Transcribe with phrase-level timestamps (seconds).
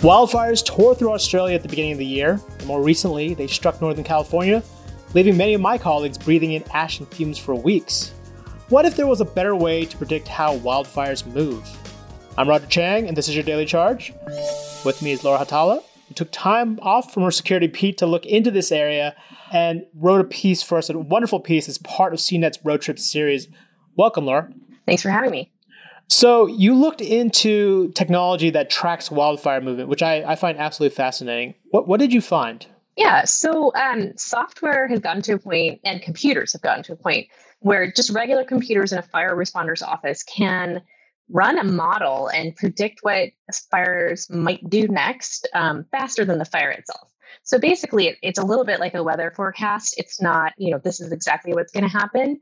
[0.00, 3.82] Wildfires tore through Australia at the beginning of the year, and more recently, they struck
[3.82, 4.62] Northern California,
[5.12, 8.14] leaving many of my colleagues breathing in ash and fumes for weeks.
[8.70, 11.68] What if there was a better way to predict how wildfires move?
[12.38, 14.14] I'm Roger Cheng, and this is your Daily Charge.
[14.86, 18.24] With me is Laura Hautala, who took time off from her security beat to look
[18.24, 19.14] into this area
[19.52, 22.98] and wrote a piece for us, a wonderful piece as part of CNET's road trip
[22.98, 23.48] series.
[23.96, 24.50] Welcome, Laura.
[24.86, 25.52] Thanks for having me.
[26.10, 31.54] So you looked into technology that tracks wildfire movement, which I, I find absolutely fascinating.
[31.70, 32.66] What what did you find?
[32.96, 36.96] Yeah, so um, software has gotten to a point, and computers have gotten to a
[36.96, 37.28] point
[37.60, 40.82] where just regular computers in a fire responder's office can
[41.30, 43.28] run a model and predict what
[43.70, 47.08] fires might do next um, faster than the fire itself.
[47.44, 49.94] So basically, it, it's a little bit like a weather forecast.
[49.96, 52.40] It's not, you know, this is exactly what's going to happen.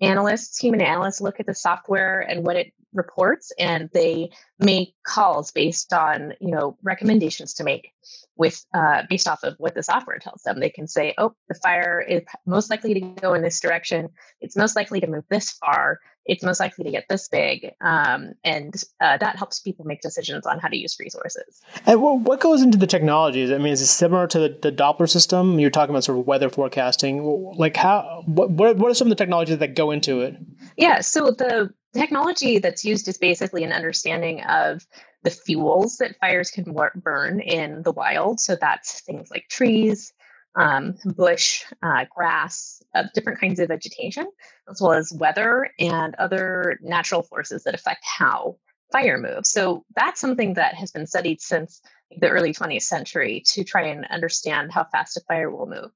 [0.00, 5.52] Analysts, human analysts, look at the software and what it reports and they make calls
[5.52, 7.92] based on you know recommendations to make
[8.40, 10.58] with uh, based off of what the software tells them.
[10.58, 14.08] They can say oh the fire is most likely to go in this direction.
[14.40, 16.00] It's most likely to move this far.
[16.24, 17.72] It's most likely to get this big.
[17.82, 21.60] Um, and uh, that helps people make decisions on how to use resources.
[21.86, 25.08] And what goes into the technologies i mean is it similar to the, the doppler
[25.08, 25.60] system?
[25.60, 27.22] You're talking about sort of weather forecasting.
[27.56, 30.36] Like how what, what are some of the technologies that go into it?
[30.78, 34.86] Yeah so the technology that's used is basically an understanding of
[35.22, 38.40] the fuels that fires can burn in the wild.
[38.40, 40.12] So that's things like trees,
[40.54, 44.26] um, bush, uh, grass, uh, different kinds of vegetation,
[44.68, 48.56] as well as weather and other natural forces that affect how
[48.92, 49.50] fire moves.
[49.50, 51.80] So that's something that has been studied since
[52.18, 55.90] the early 20th century to try and understand how fast a fire will move.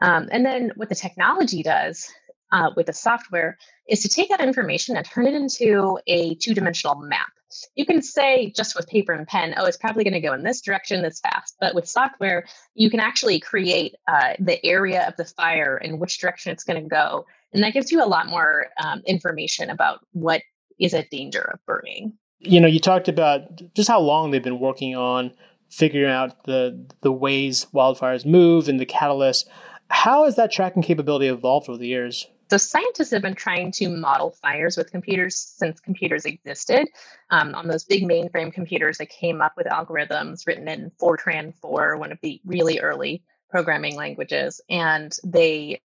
[0.00, 2.08] Um, and then what the technology does
[2.52, 6.54] uh, with the software is to take that information and turn it into a two
[6.54, 7.28] dimensional map.
[7.74, 10.42] You can say just with paper and pen, oh, it's probably going to go in
[10.42, 11.56] this direction this fast.
[11.60, 16.18] But with software, you can actually create uh, the area of the fire and which
[16.18, 17.26] direction it's going to go.
[17.52, 20.42] And that gives you a lot more um, information about what
[20.78, 22.12] is a danger of burning.
[22.40, 25.32] You know, you talked about just how long they've been working on
[25.70, 29.44] figuring out the the ways wildfires move and the catalysts.
[29.90, 32.28] How has that tracking capability evolved over the years?
[32.50, 36.88] So scientists have been trying to model fires with computers since computers existed.
[37.30, 41.98] Um, on those big mainframe computers that came up with algorithms written in Fortran 4,
[41.98, 45.82] one of the really early programming languages, and they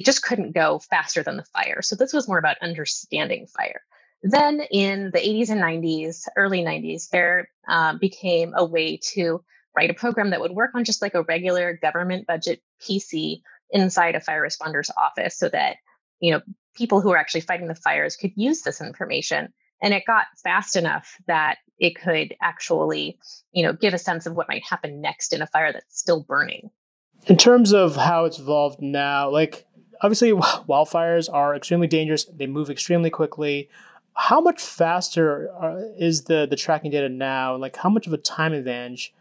[0.00, 1.82] just couldn't go faster than the fire.
[1.82, 3.80] So this was more about understanding fire.
[4.22, 9.44] Then in the 80s and 90s, early 90s, there um, became a way to
[9.76, 13.42] write a program that would work on just like a regular government budget PC
[13.74, 15.76] inside a fire responder's office so that
[16.20, 16.40] you know
[16.74, 19.52] people who are actually fighting the fires could use this information.
[19.82, 23.18] And it got fast enough that it could actually
[23.52, 26.22] you know give a sense of what might happen next in a fire that's still
[26.22, 26.70] burning.
[27.26, 29.66] In terms of how it's evolved now like
[30.00, 32.24] obviously wildfires are extremely dangerous.
[32.24, 33.68] They move extremely quickly.
[34.16, 35.50] How much faster
[35.98, 37.56] is the the tracking data now?
[37.56, 39.12] Like how much of a time advantage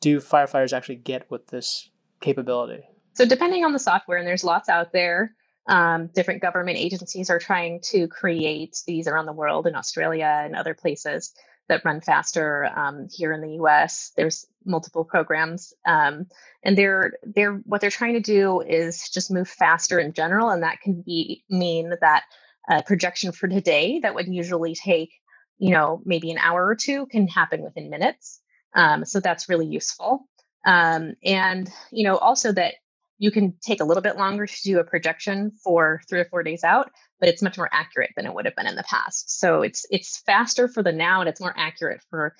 [0.00, 2.84] do firefighters actually get with this capability
[3.18, 5.34] so, depending on the software, and there's lots out there,
[5.66, 10.54] um, different government agencies are trying to create these around the world in Australia and
[10.54, 11.34] other places
[11.68, 12.66] that run faster.
[12.66, 16.28] Um, here in the U.S., there's multiple programs, um,
[16.62, 20.62] and they're they're what they're trying to do is just move faster in general, and
[20.62, 22.22] that can be mean that
[22.70, 25.10] a projection for today that would usually take
[25.58, 28.40] you know maybe an hour or two can happen within minutes.
[28.76, 30.28] Um, so that's really useful.
[30.64, 32.74] Um, and you know also that
[33.18, 36.42] you can take a little bit longer to do a projection for three or four
[36.42, 36.90] days out,
[37.20, 39.38] but it's much more accurate than it would have been in the past.
[39.38, 42.34] So it's it's faster for the now and it's more accurate for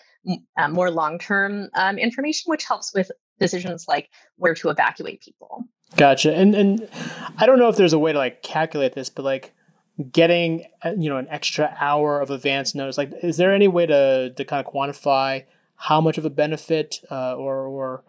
[0.56, 5.65] uh, more long term um, information, which helps with decisions like where to evacuate people.
[5.97, 6.34] Gotcha.
[6.34, 6.89] And and
[7.39, 9.55] I don't know if there's a way to like calculate this, but like
[10.12, 13.86] getting uh, you know an extra hour of advance notice, like is there any way
[13.86, 15.45] to to kind of quantify
[15.75, 18.04] how much of a benefit uh, or or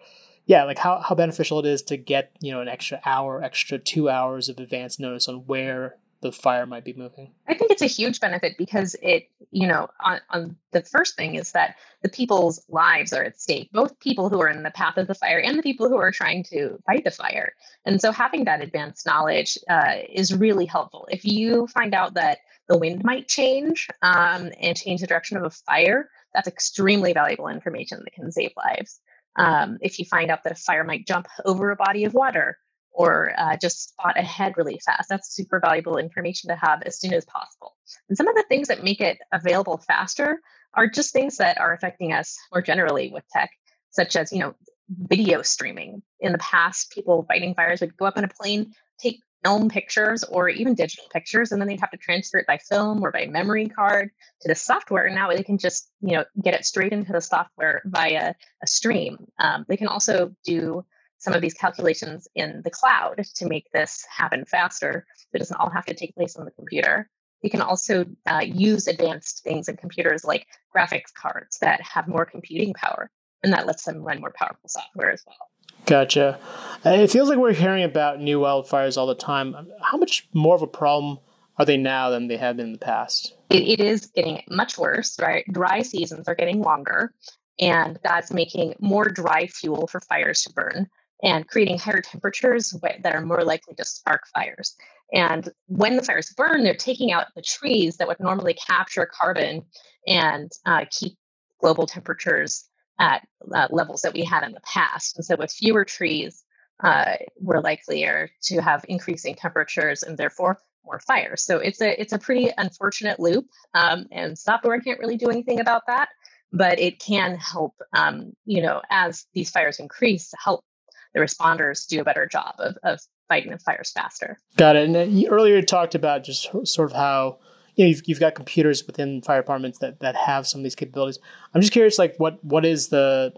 [0.50, 3.78] yeah, like how, how beneficial it is to get, you know, an extra hour, extra
[3.78, 7.32] two hours of advance notice on where the fire might be moving.
[7.48, 11.36] I think it's a huge benefit because it, you know, on, on the first thing
[11.36, 14.98] is that the people's lives are at stake, both people who are in the path
[14.98, 17.54] of the fire and the people who are trying to fight the fire.
[17.86, 21.08] And so having that advanced knowledge uh, is really helpful.
[21.12, 25.44] If you find out that the wind might change um, and change the direction of
[25.44, 29.00] a fire, that's extremely valuable information that can save lives.
[29.36, 32.58] Um, if you find out that a fire might jump over a body of water
[32.92, 37.14] or uh, just spot ahead really fast, that's super valuable information to have as soon
[37.14, 37.76] as possible.
[38.10, 40.42] And some of the things that make it available faster
[40.74, 43.50] are just things that are affecting us more generally with tech.
[43.92, 44.56] such as, you know,
[44.90, 46.02] video streaming.
[46.20, 50.24] In the past, people fighting fires would go up in a plane, take film pictures
[50.24, 53.26] or even digital pictures, and then they'd have to transfer it by film or by
[53.26, 54.10] memory card
[54.42, 55.10] to the software.
[55.10, 59.28] Now they can just, you know, get it straight into the software via a stream.
[59.40, 60.86] Um, they can also do
[61.18, 65.06] some of these calculations in the cloud to make this happen faster.
[65.16, 67.10] so It doesn't all have to take place on the computer.
[67.42, 70.46] You can also uh, use advanced things in computers like
[70.76, 73.10] graphics cards that have more computing power,
[73.44, 75.38] and that lets them run more powerful software as well.
[75.86, 76.40] Gotcha.
[76.86, 79.56] Uh, it feels like we're hearing about new wildfires all the time.
[79.82, 81.20] How much more of a problem
[81.58, 83.34] are they now than they have been in the past?
[83.50, 85.46] it, it is getting much worse, right?
[85.52, 87.14] Dry seasons are getting longer,
[87.60, 90.88] and that's making more dry fuel for fires to burn
[91.22, 94.76] and creating higher temperatures that are more likely to spark fires.
[95.12, 99.64] And when the fires burn, they're taking out the trees that would normally capture carbon
[100.08, 101.18] and uh, keep
[101.60, 102.69] global temperatures
[103.00, 105.18] at uh, levels that we had in the past.
[105.18, 106.44] And so, with fewer trees,
[106.84, 111.42] uh, we're likelier to have increasing temperatures and therefore more fires.
[111.42, 115.60] So it's a it's a pretty unfortunate loop, um, and software can't really do anything
[115.60, 116.10] about that.
[116.52, 120.66] But it can help, um, you know, as these fires increase, help
[121.14, 124.40] the responders do a better job of, of fighting the fires faster.
[124.58, 124.90] Got it.
[124.90, 127.38] And earlier you talked about just sort of how
[127.80, 130.76] you know, you've, you've got computers within fire departments that, that have some of these
[130.76, 131.18] capabilities.
[131.54, 133.34] I'm just curious, like what what is the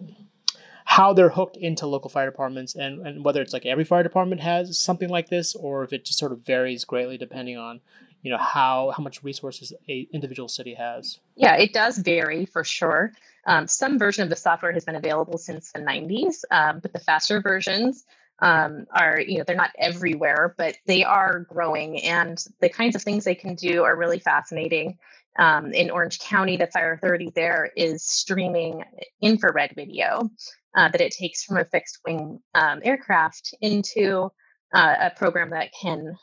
[0.86, 4.42] how they're hooked into local fire departments and, and whether it's like every fire department
[4.42, 7.80] has something like this or if it just sort of varies greatly depending on
[8.24, 12.64] you know how how much resources a individual city has yeah it does vary for
[12.64, 13.14] sure
[13.46, 17.00] um, some version of the software has been available since the 90s um, but the
[17.00, 18.06] faster versions
[18.42, 23.02] um, are you know they're not everywhere but they are growing and the kinds of
[23.02, 24.98] things they can do are really fascinating
[25.40, 28.84] um, in orange county the fire authority there is streaming
[29.22, 30.30] infrared video
[30.76, 34.30] uh, that it takes from a fixed wing um, aircraft into
[34.74, 36.16] uh, a program that can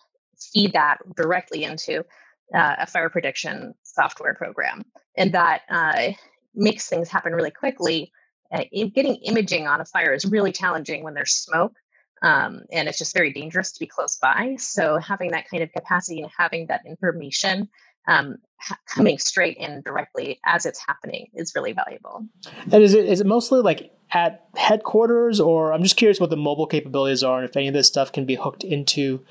[0.52, 1.98] feed that directly into
[2.54, 4.84] uh, a fire prediction software program.
[5.16, 6.12] And that uh,
[6.54, 8.12] makes things happen really quickly.
[8.52, 11.74] Uh, getting imaging on a fire is really challenging when there's smoke.
[12.22, 14.56] Um, and it's just very dangerous to be close by.
[14.58, 17.68] So having that kind of capacity and having that information
[18.08, 22.26] um, ha- coming straight in directly as it's happening is really valuable.
[22.72, 26.36] And is it is it mostly like at headquarters, or I'm just curious what the
[26.36, 29.24] mobile capabilities are, and if any of this stuff can be hooked into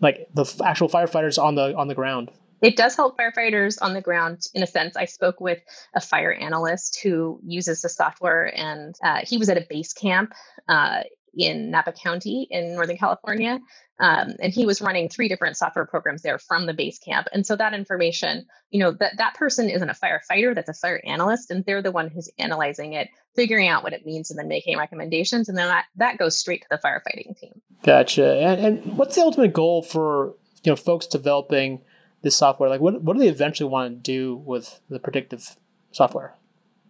[0.00, 2.30] like the actual firefighters on the on the ground.
[2.62, 4.96] It does help firefighters on the ground in a sense.
[4.96, 5.60] I spoke with
[5.92, 10.32] a fire analyst who uses the software, and uh, he was at a base camp
[10.68, 11.02] uh,
[11.36, 13.60] in Napa County in Northern California.
[14.00, 17.28] Um, and he was running three different software programs there from the base camp.
[17.32, 21.00] And so that information, you know, that that person isn't a firefighter, that's a fire
[21.04, 24.48] analyst, and they're the one who's analyzing it, figuring out what it means, and then
[24.48, 25.48] making recommendations.
[25.48, 27.60] And then that, that goes straight to the firefighting team.
[27.84, 28.36] Gotcha.
[28.36, 30.34] And, and what's the ultimate goal for
[30.64, 31.82] you know folks developing
[32.22, 32.68] this software?
[32.68, 35.56] Like, what what do they eventually want to do with the predictive
[35.92, 36.34] software?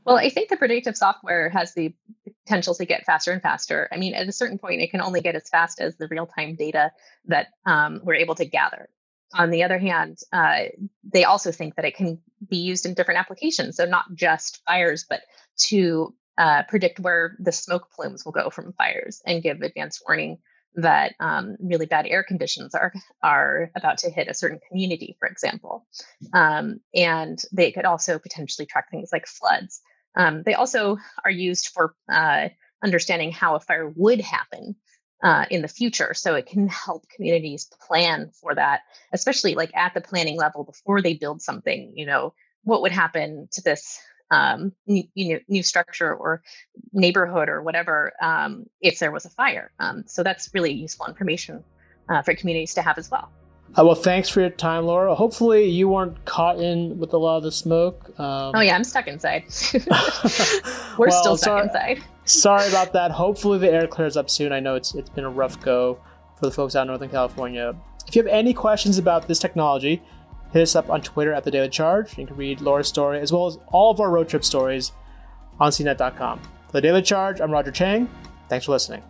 [0.05, 1.95] Well, I think the predictive software has the
[2.45, 3.89] potential to get faster and faster.
[3.91, 6.27] I mean, at a certain point, it can only get as fast as the real
[6.27, 6.93] time data
[7.27, 8.89] that um, we're able to gather.
[9.33, 10.65] On the other hand, uh,
[11.03, 13.77] they also think that it can be used in different applications.
[13.77, 15.23] So, not just fires, but
[15.69, 20.39] to uh, predict where the smoke plumes will go from fires and give advance warning
[20.77, 25.29] that um, really bad air conditions are are about to hit a certain community, for
[25.29, 25.87] example.
[26.33, 29.81] Um, and they could also potentially track things like floods.
[30.17, 32.49] Um, they also are used for uh,
[32.83, 34.77] understanding how a fire would happen
[35.23, 36.15] uh, in the future.
[36.15, 41.01] So it can help communities plan for that, especially like at the planning level before
[41.01, 41.93] they build something.
[41.97, 43.99] You know, what would happen to this
[44.31, 46.43] um, new, you know, new structure or
[46.93, 49.71] neighborhood or whatever um, if there was a fire.
[49.79, 51.65] Um, so that's really useful information
[52.09, 53.31] uh, for communities to have as well.
[53.77, 55.15] Uh, well, thanks for your time, Laura.
[55.15, 58.09] Hopefully, you weren't caught in with a lot of the smoke.
[58.21, 59.45] Um, oh yeah, I'm stuck inside.
[60.97, 62.03] We're well, still stuck sorry, inside.
[62.25, 63.11] sorry about that.
[63.11, 64.53] Hopefully, the air clears up soon.
[64.53, 65.99] I know it's it's been a rough go
[66.39, 67.75] for the folks out in Northern California.
[68.07, 70.03] If you have any questions about this technology,
[70.53, 72.17] hit us up on Twitter at the Daily Charge.
[72.17, 74.93] You can read Laura's story as well as all of our road trip stories
[75.59, 76.39] on CNET.com.
[76.67, 78.09] For the Daily Charge, I'm Roger Cheng.
[78.49, 79.03] Thanks for listening.